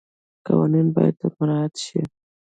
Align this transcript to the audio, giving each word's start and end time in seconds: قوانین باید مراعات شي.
قوانین 0.45 0.87
باید 0.95 1.17
مراعات 1.39 1.73
شي. 1.85 1.99